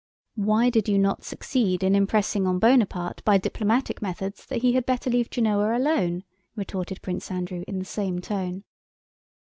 "Why 0.41 0.71
did 0.71 0.89
you 0.89 0.97
not 0.97 1.23
succeed 1.23 1.83
in 1.83 1.93
impressing 1.93 2.47
on 2.47 2.57
Bonaparte 2.57 3.23
by 3.23 3.37
diplomatic 3.37 4.01
methods 4.01 4.43
that 4.47 4.63
he 4.63 4.73
had 4.73 4.83
better 4.83 5.11
leave 5.11 5.29
Genoa 5.29 5.77
alone?" 5.77 6.23
retorted 6.55 7.03
Prince 7.03 7.29
Andrew 7.29 7.63
in 7.67 7.77
the 7.77 7.85
same 7.85 8.19
tone. 8.19 8.63